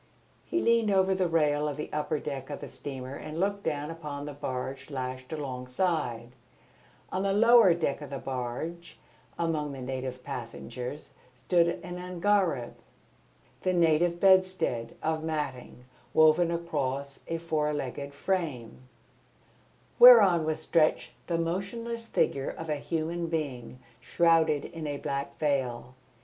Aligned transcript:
He 0.47 0.63
leaned 0.63 0.89
over 0.89 1.13
the 1.13 1.27
rail 1.27 1.67
of 1.67 1.77
the 1.77 1.91
upper 1.93 2.17
deck 2.19 2.49
of 2.49 2.59
the 2.59 2.67
steamer 2.67 3.13
and 3.13 3.39
looked 3.39 3.61
down 3.61 3.91
upon 3.91 4.25
the 4.25 4.33
barge 4.33 4.89
lashed 4.89 5.31
alongside. 5.31 6.31
On 7.11 7.21
the 7.21 7.33
lower 7.33 7.75
deck 7.75 8.01
of 8.01 8.09
the 8.09 8.17
barge 8.17 8.97
among 9.37 9.73
the 9.73 9.81
native 9.83 10.23
passengers 10.23 11.13
stood 11.35 11.67
an 11.83 11.99
angareb, 11.99 12.73
whereon 13.63 14.19
was 20.45 20.59
stretched 20.63 21.11
the 21.27 21.37
motionless 21.37 22.07
figure 22.07 22.49
of 22.49 22.69
a 22.71 22.75
human 22.77 23.27
being 23.27 23.77
shrouded 23.99 24.65
in 24.65 24.87
a 24.87 24.97
black 24.97 25.37
veil. 25.37 25.93